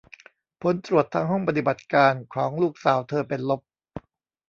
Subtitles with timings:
[0.61, 3.61] ผลตรวจทางห้องปฏิบัติการของลูกสาวเธอเป็นลบ